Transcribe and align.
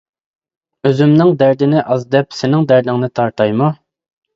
ئۆزۈمنىڭ 0.87 1.35
دەردىنى 1.43 1.85
ئاز 1.85 2.09
دەپ، 2.19 2.37
سېنىڭ 2.41 2.69
دەردىڭنى 2.75 3.15
تارتايمۇ. 3.19 3.75